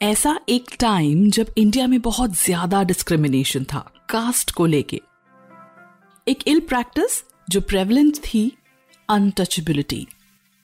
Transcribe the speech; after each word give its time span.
ऐसा 0.00 0.38
एक 0.48 0.70
टाइम 0.80 1.30
जब 1.30 1.52
इंडिया 1.58 1.86
में 1.86 2.00
बहुत 2.00 2.32
ज़्यादा 2.36 2.82
डिस्क्रिमिनेशन 2.82 3.64
था 3.64 3.78
कास्ट 4.10 4.50
को 4.50 4.66
लेके। 4.66 5.00
एक 6.26 6.42
इल 6.48 6.60
प्रैक्टिस 6.60 7.22
जो 7.50 7.60
प्रेवलेंट 7.60 8.16
थी 8.16 8.42
अनटचेबिलिटी 9.08 10.06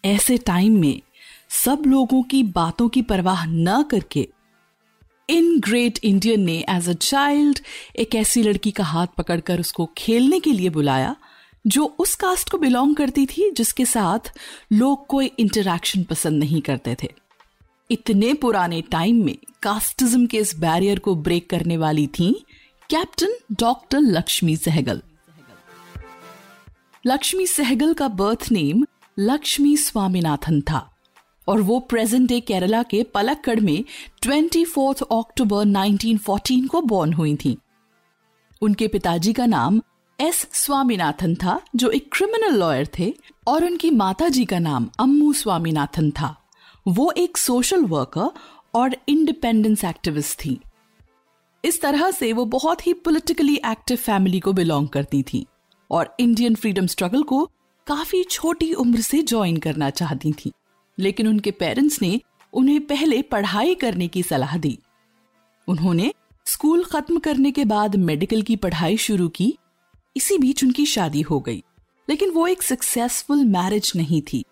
ऐसे 0.05 0.37
टाइम 0.39 0.81
में 0.81 1.01
सब 1.51 1.83
लोगों 1.87 2.23
की 2.23 2.43
बातों 2.53 2.89
की 2.89 3.03
परवाह 3.03 3.45
न 3.47 3.83
करके 3.83 4.27
इन 5.29 5.59
ग्रेट 5.61 5.99
इंडियन 6.05 6.41
ने 6.41 6.59
एज 6.69 6.89
अ 6.89 6.93
चाइल्ड 6.93 7.59
एक 7.99 8.15
ऐसी 8.15 8.43
लड़की 8.43 8.71
का 8.71 8.85
हाथ 8.85 9.07
पकड़कर 9.19 9.61
उसको 9.61 9.89
खेलने 9.99 10.41
के 10.41 10.53
लिए 10.53 10.71
बुलाया, 10.71 11.17
जो 11.65 11.85
उस 11.99 12.15
कास्ट 12.17 12.51
को 12.51 12.59
बिलोंग 12.59 12.95
करती 12.97 13.27
थी, 13.27 13.51
जिसके 13.51 13.85
साथ 13.87 14.33
लोग 14.73 15.07
कोई 15.07 15.31
इंटरेक्शन 15.39 16.05
पसंद 16.05 16.43
नहीं 16.43 16.61
करते 16.61 16.97
थे। 17.03 17.09
इतने 17.91 18.35
पुराने 18.35 18.83
टाइम 18.83 19.25
में 19.25 19.37
कास्टिज्म 19.63 20.27
के 20.27 20.39
इस 20.39 20.59
बैरियर 20.59 20.99
को 20.99 21.15
ब्रेक 21.15 21.51
करने 21.51 21.77
वाली 21.77 22.07
थी 22.07 22.47
कैप्टन 22.91 23.35
डॉक्टर 23.53 24.01
लक्ष्मी 24.01 24.57
सहगल 24.57 25.03
लक्ष्मी 27.07 27.47
सहगल 27.47 27.95
का 27.95 28.09
बर्थ 28.09 28.53
नेम 28.53 28.87
लक्ष्मी 29.19 29.77
स्वामीनाथन 29.77 30.61
था 30.61 30.91
और 31.49 31.61
वो 31.61 31.81
प्रेजेंट 31.81 32.29
डे 32.29 32.41
केरला 32.41 32.83
के 32.83 33.03
पलक्कड़ 33.03 33.61
में 33.61 33.85
24 34.23 35.03
अक्टूबर 35.03 35.65
1914 35.65 36.67
को 36.67 36.81
बॉर्न 36.81 37.13
हुई 37.13 37.37
थी। 37.37 37.59
उनके 38.63 38.89
पिताजी 38.89 39.33
का 39.33 39.47
नाम 39.47 39.81
एस 40.21 40.49
स्वामीनाथन 40.53 41.35
था, 41.35 41.61
जो 41.77 41.91
एक 41.91 42.11
क्रिमिनल 42.13 42.55
लॉयर 42.55 42.89
थे, 42.99 43.15
और 43.47 43.65
उनकी 43.65 43.91
माताजी 43.91 44.45
का 44.45 44.59
नाम 44.59 44.89
अम्मू 44.99 45.33
स्वामीनाथन 45.33 46.11
था। 46.11 46.40
वो 46.91 47.13
एक 47.17 47.37
सोशल 47.37 47.85
वर्कर 47.85 48.31
और 48.75 48.97
इंडिपेंडेंस 49.09 49.85
एक्टिविस्ट 49.85 50.39
थी। 50.45 50.61
इस 51.65 51.83
तरह 51.83 52.11
से 52.11 52.33
वो 52.33 52.45
बहुत 52.45 52.87
ही 52.87 52.93
पॉलिटिकली 52.93 53.61
एक्टिव 53.67 53.97
फैमिली 53.97 54.41
को 54.41 54.53
बिलोंग 54.53 54.89
करती 54.89 55.23
थी 55.23 55.47
और 55.91 56.17
इंडियन 56.21 56.55
फ्रीडम 56.55 56.87
स्ट्रगल 56.87 57.23
को 57.23 57.51
काफ़ी 57.87 58.25
छोटी 58.25 58.75
उम्र 58.75 59.01
से 59.01 59.23
ज्वाइन 59.23 59.57
करना 59.57 59.91
चाहती 59.91 60.33
थी। 60.33 60.53
लेकिन 60.99 61.29
उनके 61.29 61.51
पेरेंट्स 61.51 62.03
ने 62.03 62.21
उन्हें 62.53 62.87
पहले 62.87 63.23
पढ़ाई 63.23 63.75
करने 63.75 64.09
की 64.09 64.23
सलाह 64.23 64.59
दी। 64.59 64.79
उन्होंने 65.69 66.15
स्कूल 66.47 66.85
खत्म 66.85 67.19
करने 67.19 67.51
के 67.51 67.65
बाद 67.65 67.97
मेडिकल 67.97 68.43
की 68.43 68.57
पढ़ाई 68.57 68.97
शुरू 68.97 69.29
की। 69.29 69.59
इसी 70.17 70.39
बीच 70.39 70.65
उनकी 70.65 70.87
शादी 70.87 71.21
हो 71.21 71.41
गई। 71.41 71.65
लेकिन 72.09 72.31
वो 72.31 72.47
एक 72.47 72.63
सक्सेसफुल 72.63 73.45
मैरिज 73.45 73.93
नहीं 73.97 74.23
थी। 74.23 74.45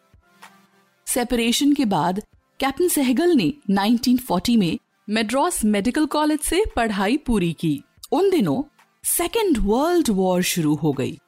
सेपरेशन 1.07 1.73
के 1.73 1.85
बाद 1.85 2.23
कैप्टन 2.61 2.89
सहगल 2.89 3.35
ने 3.35 3.53
1940 3.71 4.57
में 4.57 4.79
मेड्रॉस 5.09 5.65
मेडिकल 5.65 6.07
कॉलेज 6.07 6.41
से 6.41 6.63
पढ़ाई 6.77 7.17
पूरी 7.17 7.53
की 7.53 7.83
उन 8.13 8.31
दिनों 8.31 8.63
सेकेंड 9.05 9.59
वर्ल्ड 9.59 10.09
वॉर 10.11 10.43
शुरू 10.43 10.75
हो 10.75 10.93
गई 10.93 11.19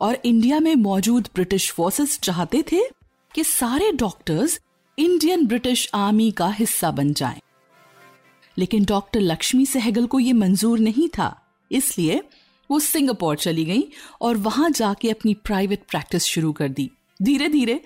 और 0.00 0.18
इंडिया 0.24 0.60
में 0.60 0.74
मौजूद 0.74 1.28
ब्रिटिश 1.34 1.70
फोर्सेस 1.72 2.18
चाहते 2.18 2.62
थे 2.72 2.80
कि 3.34 3.44
सारे 3.44 3.90
डॉक्टर्स 3.92 4.58
इंडियन 4.98 5.46
ब्रिटिश 5.46 5.88
आर्मी 5.94 6.30
का 6.30 6.48
हिस्सा 6.48 6.90
बन 6.90 7.12
जाएँ। 7.12 7.40
लेकिन 8.58 8.84
डॉक्टर 8.84 9.20
लक्ष्मी 9.20 9.66
सहगल 9.66 10.06
को 10.06 10.20
यह 10.20 10.34
मंजूर 10.34 10.78
नहीं 10.78 11.08
था, 11.08 11.40
इसलिए 11.70 12.22
वो 12.70 12.78
सिंगापुर 12.80 13.36
चली 13.36 13.64
गई 13.64 13.84
और 14.20 14.36
वहाँ 14.36 14.70
जाके 14.70 15.10
अपनी 15.10 15.34
प्राइवेट 15.34 15.82
प्रैक्टिस 15.88 16.22
शुरू 16.22 16.52
कर 16.52 16.68
दी 16.68 16.90
धीरे 17.22 17.48
धीरे 17.48 17.80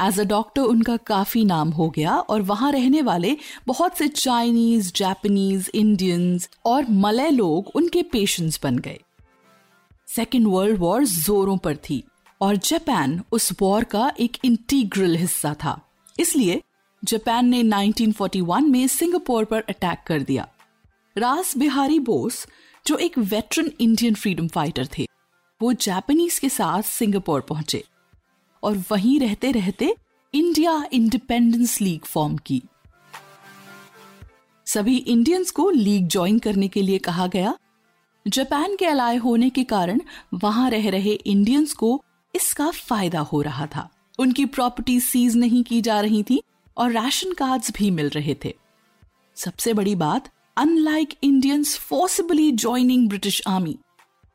एज 0.00 0.20
अ 0.20 0.24
डॉक्टर 0.24 0.62
उनका 0.62 0.96
काफ़ी 0.96 1.44
नाम 1.44 1.70
हो 1.70 1.90
गया 1.90 2.18
और 2.18 2.42
वहाँ 2.42 2.72
रहने 2.72 3.02
वाले 3.02 3.36
बहुत 3.66 3.98
से 3.98 4.08
चाइनीज़ 4.08 4.92
जापानीज 4.96 5.70
इंडियंस 5.74 6.48
और 6.64 6.86
मलय 6.90 7.30
लोग 7.30 7.70
उनके 7.74 8.02
पेशेंट्स 8.02 8.60
बन 8.62 8.78
गए। 8.78 9.00
सेकेंड 10.08 10.46
वर्ल्ड 10.46 10.78
वॉर 10.78 11.04
जोरों 11.04 11.56
पर 11.58 11.76
थी 11.76 12.04
और 12.40 12.56
जापान 12.56 13.22
उस 13.32 13.52
वॉर 13.62 13.84
का 13.84 14.12
एक 14.20 14.36
इंटीग्रल 14.44 15.16
हिस्सा 15.16 15.54
था। 15.54 15.80
इसलिए 16.20 16.62
जापान 17.04 17.46
ने 17.46 17.62
1941 17.62 18.62
में 18.62 18.88
सिंगापुर 18.88 19.44
पर 19.44 19.60
अटैक 19.60 19.98
कर 20.06 20.22
दिया। 20.22 20.48
रास 21.18 21.56
बिहारी 21.56 21.98
बोस, 21.98 22.46
जो 22.86 22.96
एक 22.96 23.18
वेटरन 23.18 23.70
इंडियन 23.80 24.14
फ्रीडम 24.14 24.48
फाइटर 24.48 24.88
थे, 24.98 25.08
वो 25.62 25.72
जापानीज 25.72 26.38
के 26.38 26.48
साथ 26.48 26.82
सिंगापुर 26.82 27.40
पहुँचे। 27.40 27.84
और 28.64 28.76
वहीं 28.90 29.18
रहते 29.20 29.50
रहते 29.52 29.94
इंडिया 30.34 30.82
इंडिपेंडेंस 30.92 31.80
लीग 31.80 32.04
फॉर्म 32.04 32.36
की। 32.36 32.62
सभी 34.66 34.96
इंडियंस 34.96 35.50
को 35.50 35.68
लीग 35.70 36.06
ज्वाइन 36.08 36.38
करने 36.38 36.68
के 36.68 36.82
लिए 36.82 36.98
कहा 36.98 37.26
गया। 37.26 37.54
जापान 38.26 38.76
के 38.76 38.86
अलाय 38.86 39.16
होने 39.16 39.50
के 39.50 39.64
कारण 39.64 40.00
वहाँ 40.34 40.70
रह 40.70 40.88
रहे 40.90 41.12
इंडियंस 41.12 41.72
को 41.72 42.02
इसका 42.34 42.70
फ़ायदा 42.70 43.20
हो 43.22 43.42
रहा 43.42 43.66
था। 43.66 43.88
उनकी 44.18 44.44
प्रॉपर्टी 44.46 44.98
सीज 45.00 45.36
नहीं 45.36 45.62
की 45.64 45.80
जा 45.80 46.00
रही 46.00 46.22
थी 46.22 46.42
और 46.76 46.92
राशन 46.92 47.32
कार्ड्स 47.32 47.72
भी 47.72 47.90
मिल 47.90 48.08
रहे 48.08 48.36
थे। 48.44 48.54
सबसे 49.36 49.72
बड़ी 49.74 49.94
बात 49.94 50.30
unlike 50.56 51.14
Indians 51.22 51.76
forcibly 51.78 52.50
joining 52.52 53.08
British 53.08 53.42
army 53.46 53.76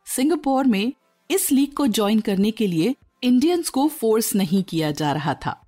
Singapore 0.07 0.67
में 0.67 0.91
इस 1.29 1.51
लीग 1.51 1.73
को 1.73 1.87
ज्वाइन 1.87 2.19
करने 2.19 2.51
के 2.51 2.67
लिए 2.67 2.95
इंडियंस 3.23 3.69
को 3.69 3.87
फोर्स 3.87 4.35
नहीं 4.35 4.63
किया 4.63 4.91
जा 4.91 5.11
रहा 5.11 5.33
था। 5.45 5.59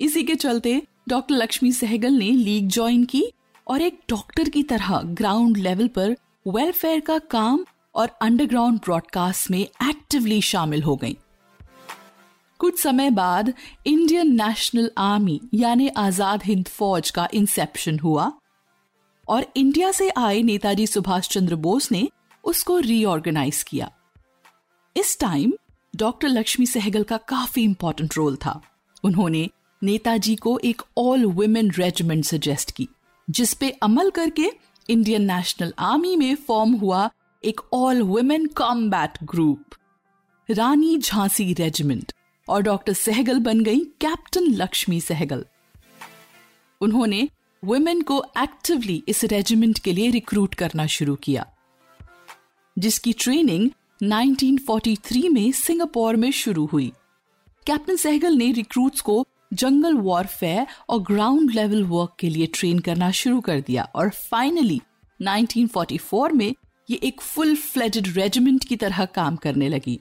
इसी 0.00 0.22
के 0.22 0.34
चलते 0.34 0.80
डॉक्टर 1.08 1.34
लक्ष्मी 1.34 1.72
सहगल 1.72 2.12
ने 2.12 2.30
लीग 2.30 2.68
ज्वाइन 2.68 3.04
की 3.04 3.24
और 3.66 3.82
एक 3.82 3.98
डॉक्टर 4.08 4.48
की 4.48 4.62
तरह 4.62 5.00
ग्राउंड 5.02 5.56
लेवल 5.56 5.88
पर 5.88 6.16
वेलफेयर 6.48 7.00
का 7.00 7.18
काम 7.30 7.64
और 7.94 8.10
अंडरग्राउंड 8.22 8.78
ब्रॉडकास्ट 8.78 9.50
में 9.50 9.60
एक्टिवली 9.60 10.40
शामिल 10.40 10.82
हो 10.82 10.96
गई। 10.96 11.16
कुछ 12.60 12.82
समय 12.82 13.10
बाद 13.10 13.52
इंडियन 13.86 14.32
नेशनल 14.42 14.90
आर्मी 14.98 15.40
यानी 15.54 15.88
आज़ाद 15.88 16.42
हिंद 16.44 16.68
फौज 16.68 17.10
का 17.10 17.28
इंसेप्शन 17.34 17.98
हुआ 17.98 18.32
और 19.28 19.46
इंडिया 19.56 19.90
से 19.92 20.10
आए 20.10 20.42
नेताजी 20.42 20.86
सुभाष 20.86 21.28
चंद्र 21.28 21.56
बोस 21.56 21.90
ने 21.92 22.08
उसको 22.44 22.78
रीऑर्गेनाइज 22.78 23.62
किया। 23.62 23.90
इस 24.96 25.18
टाइम 25.20 25.52
डॉक्टर 25.94 26.28
लक्ष्मी 26.28 26.66
सहगल 26.66 27.02
का 27.02 27.16
काफ़ी 27.28 27.62
इंपॉर्टेंट 27.62 28.16
रोल 28.16 28.36
था। 28.36 28.60
उन्होंने 29.04 29.48
नेताजी 29.82 30.36
को 30.36 30.58
एक 30.64 30.82
ऑल 30.98 31.24
वुमेन 31.24 31.70
रेजिमेंट 31.70 32.24
सजेस्ट 32.24 32.70
की 32.70 32.88
जिसपे 33.28 33.70
अमल 33.82 34.10
करके 34.10 34.50
इंडियन 34.88 35.22
नेशनल 35.22 35.72
आर्मी 35.78 36.14
में 36.16 36.34
फॉर्म 36.34 36.72
हुआ 36.74 37.08
एक 37.44 37.60
all 37.72 38.02
women 38.02 38.46
combat 38.46 39.18
group 39.24 39.74
Rani 40.48 40.96
Jhansi 40.98 41.52
regiment 41.52 42.12
और 42.48 42.62
डॉक्टर 42.62 42.92
सहगल 42.92 43.38
बन 43.40 43.60
गई 43.60 43.80
कैप्टन 44.00 44.46
लक्ष्मी 44.54 45.00
सहगल। 45.00 45.44
उन्होंने 46.80 47.28
वुमेन 47.62 48.02
को 48.02 48.24
एक्टिवली 48.38 49.02
इस 49.08 49.24
रेजिमेंट 49.24 49.78
के 49.78 49.92
लिए 49.92 50.10
रिक्रूट 50.10 50.54
करना 50.54 50.86
शुरू 50.86 51.14
किया, 51.14 51.46
जिसकी 52.76 53.12
ट्रेनिंग 53.12 53.70
1943 54.02 55.28
में 55.28 55.52
सिंगापुर 55.52 56.16
में 56.16 56.30
शुरू 56.32 56.66
हुई। 56.66 56.92
कैप्टन 57.66 57.96
सहगल 57.96 58.34
ने 58.34 58.52
रिक्रूट्स 58.52 59.00
को 59.00 59.26
जंगल 59.52 59.94
वॉरफेयर 59.94 60.66
और 60.88 61.02
ग्राउंड 61.02 61.50
लेवल 61.50 61.84
वर्क 61.84 62.14
के 62.18 62.28
लिए 62.28 62.46
ट्रेन 62.46 62.78
करना 62.78 63.10
शुरू 63.10 63.40
कर 63.40 63.60
दिया 63.60 63.88
और 63.94 64.10
फाइनली 64.10 64.80
1944 65.20 66.32
में 66.32 66.54
ये 66.90 66.96
एक 66.96 67.20
फुल 67.20 67.54
फ्लेडेड 67.56 68.08
रेजिमेंट 68.08 68.64
की 68.64 68.76
तरह 68.76 69.04
काम 69.04 69.36
करने 69.36 69.68
लगी। 69.68 70.00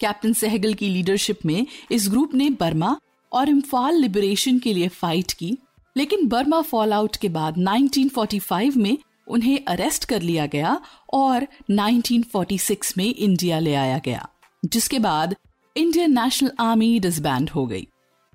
कैप्टन 0.00 0.32
सहगल 0.32 0.74
की 0.74 0.88
लीडरशिप 0.88 1.38
में 1.46 1.66
इस 1.90 2.08
ग्रुप 2.08 2.34
ने 2.34 2.50
बर्मा 2.50 2.96
और 3.32 3.48
इम्फाल 3.48 3.94
लिबरेशन 3.94 4.58
के 4.58 4.74
लिए 4.74 4.88
फाइट 4.88 5.32
की, 5.32 5.58
लेकिन 5.96 6.28
बर्मा 6.28 6.60
फॉल 6.60 6.92
आउट 6.92 7.16
के 7.16 7.28
बाद 7.28 7.58
1945 7.58 8.76
में 8.76 8.98
उन्हें 9.26 9.58
अरेस्ट 9.68 10.04
कर 10.04 10.22
लिया 10.22 10.46
गया 10.46 10.80
और 11.12 11.46
1946 11.70 12.96
में 12.98 13.04
इंडिया 13.06 13.58
ले 13.58 13.74
आया 13.74 13.98
गया, 13.98 14.28
जिसके 14.64 14.98
बाद 14.98 15.34
इंडियन 15.76 16.18
नेशनल 16.18 16.50
आर्मी 16.60 16.98
डिसबैंड 17.00 17.50
हो 17.50 17.66
गई। 17.66 17.86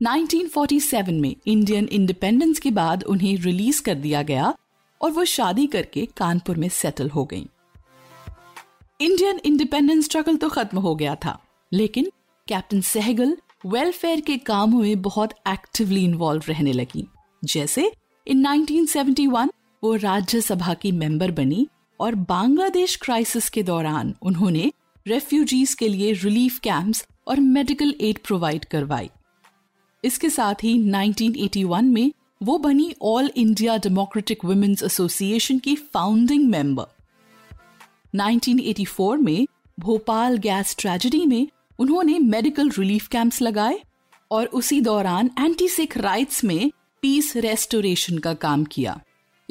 1947 0.02 1.20
में 1.22 1.36
इंडियन 1.48 1.88
इंडिपेंडेंस 1.88 2.60
के 2.60 2.72
बाद 2.72 3.04
उन्हें 3.04 3.36
रिलीज़ 3.38 3.82
कर 3.82 3.96
दिया 3.96 4.22
गया 4.24 4.54
और 5.02 5.12
वो 5.12 5.26
शादी 5.26 5.68
करके 5.68 6.06
कानपुर 6.18 6.58
में 6.58 6.68
सेटल 6.70 7.10
हो 7.10 7.26
गई। 7.26 7.48
इंडियन 9.00 9.40
इंडिपेंडेंस 9.46 10.06
स्ट्रगल 10.06 10.36
तो 10.38 10.50
खत्म 10.50 10.80
हो 10.80 10.96
गया 10.96 11.16
था, 11.16 11.40
लेकिन 11.72 12.12
कैप्टन 12.48 12.82
सहगल 12.82 13.38
वेलफेयर 13.66 14.20
के 14.20 14.38
कामों 14.38 14.82
में 14.82 15.02
बहुत 15.02 15.34
एक्टिवली 15.48 16.04
इन्वॉल्व 16.04 16.44
रहने 16.48 16.74
लगी। 16.74 17.08
जैसे 17.44 17.92
इन 18.28 18.46
1971 18.46 19.50
वो 19.84 19.96
राज्यसभा 19.96 20.74
की 20.74 20.92
मेंबर 20.92 21.32
बनी 21.32 21.68
और 22.00 22.16
बांग्लादेश 22.16 22.96
क्राइसिस 22.96 23.50
के 23.50 23.64
दौरान 23.64 24.14
उन्होंने 24.22 24.72
रेफ्यूजीज 25.06 25.74
के 25.74 25.88
लिए 25.88 26.12
रिलीफ 26.14 26.60
कैंप्स 26.60 27.06
और 27.28 27.40
मेडिकल 27.40 27.94
एड 28.02 28.20
प्रोवाइड 28.26 28.66
करवाई। 28.66 29.10
इसके 30.04 30.30
साथ 30.30 30.64
ही 30.64 30.78
1981 30.92 31.82
में 31.84 32.12
वो 32.44 32.58
बनी 32.58 32.94
All 33.02 33.32
India 33.36 33.78
Democratic 33.78 34.46
Women's 34.46 34.84
Association 34.84 35.60
की 35.60 35.76
फाउंडिंग 35.94 36.50
मेंबर 36.50 36.86
1984 38.18 39.18
में 39.18 39.48
भोपाल 39.78 40.38
गैस 40.38 40.76
ट्रेजेडी 40.80 41.26
में 41.26 41.48
उन्होंने 41.80 42.20
मेडिकल 42.20 42.70
रिलीफ 42.70 43.08
कैंप्स 43.08 43.42
लगाए 43.42 43.80
और 44.32 44.46
उसी 44.46 44.82
दौरान 44.82 45.30
एंटी 45.40 45.68
सिख 45.68 45.98
राइट्स 45.98 46.44
में 46.44 46.72
पीस 47.04 47.36
रेस्टोरेशन 47.38 48.18
का 48.18 48.34
काम 48.34 48.64
किया। 48.64 49.00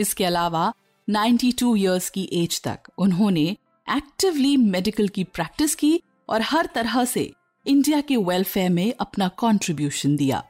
इसके 0.00 0.24
अलावा 0.24 0.72
92 1.08 1.76
इयर्स 1.76 2.08
की 2.10 2.28
एज 2.32 2.60
तक 2.62 2.90
उन्होंने 2.98 3.44
एक्टिवली 3.86 4.56
मेडिकल 4.56 5.08
की 5.08 5.24
प्रैक्टिस 5.24 5.74
की 5.74 6.00
और 6.28 6.42
हर 6.42 6.68
तरह 6.74 7.04
से 7.04 7.30
इंडिया 7.66 8.00
के 8.00 8.16
वेलफेयर 8.16 8.70
में 8.70 8.92
अपना 9.00 9.28
कंट्रीब्यूशन 9.38 10.16
दिया। 10.16 10.42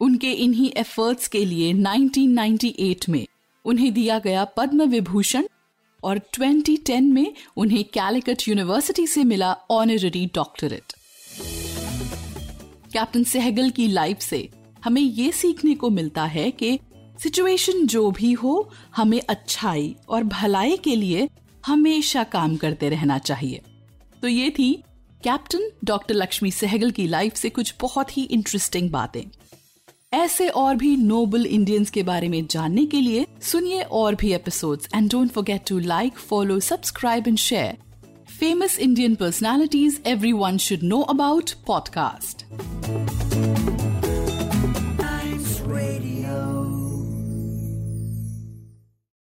उनके 0.00 0.32
इन्हीं 0.44 0.70
एफर्ट्स 0.76 1.28
के 1.28 1.44
लिए 1.44 1.72
1998 1.74 3.08
में 3.08 3.26
उन्हें 3.64 3.92
दिया 3.94 4.18
गया 4.18 4.44
पद्म 4.56 4.84
विभूषण 4.90 5.46
और 6.02 6.20
2010 6.38 7.12
में 7.12 7.34
उन्हें 7.56 7.84
कैलिकट 7.84 8.48
यूनिवर्सिटी 8.48 9.06
से 9.06 9.24
मिला 9.24 9.52
ऑनररी 9.70 10.26
डॉक्टरेट 10.34 10.92
कैप्टन 12.92 13.24
सहगल 13.24 13.70
की 13.70 13.86
लाइफ 13.88 14.20
से 14.20 14.48
हमें 14.84 15.02
ये 15.02 15.30
सीखने 15.32 15.74
को 15.74 15.90
मिलता 15.90 16.24
है 16.24 16.50
कि 16.50 16.78
सिचुएशन 17.22 17.86
जो 17.86 18.10
भी 18.10 18.32
हो, 18.32 18.70
हमें 18.96 19.20
अच्छाई 19.28 19.94
और 20.08 20.24
भलाई 20.24 20.76
के 20.76 20.96
लिए 20.96 21.28
हमेशा 21.66 22.22
काम 22.24 22.56
करते 22.56 22.88
रहना 22.88 23.18
चाहिए। 23.18 23.60
तो 24.22 24.28
ये 24.28 24.50
थी 24.50 24.72
कैप्टन 25.24 25.70
डॉक्टर 25.84 26.14
लक्ष्मी 26.14 26.50
सहगल 26.50 26.90
की 26.90 27.06
लाइफ 27.06 27.34
से 27.34 27.50
कुछ 27.50 27.74
बहुत 27.80 28.16
ही 28.16 28.22
इंटरेस्टिंग 28.22 28.90
बातें। 28.90 29.22
ऐसे 30.12 30.48
और 30.48 30.76
भी 30.76 30.96
नोबल 30.96 31.46
इंडियंस 31.46 31.90
के 31.90 32.02
बारे 32.02 32.28
में 32.28 32.46
जानने 32.46 32.86
के 32.86 33.00
लिए 33.00 33.26
सुनिए 33.42 33.82
और 33.82 34.14
भी 34.14 34.32
episodes 34.32 34.88
and 34.94 35.10
don't 35.10 35.30
forget 35.30 35.62
to 35.68 35.78
like 35.78 36.18
follow 36.18 36.58
subscribe 36.60 37.28
and 37.28 37.38
share 37.38 37.78
famous 38.38 38.78
Indian 38.78 39.14
personalities 39.14 40.02
everyone 40.32 40.58
should 40.58 40.82
know 40.82 41.00
about 41.00 41.50
podcast 41.66 42.46